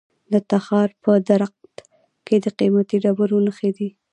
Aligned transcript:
د 0.31 0.33
تخار 0.51 0.89
په 1.03 1.11
درقد 1.27 1.75
کې 2.25 2.35
د 2.43 2.45
قیمتي 2.59 2.97
ډبرو 3.03 3.37
نښې 3.45 3.69
دي. 3.77 3.89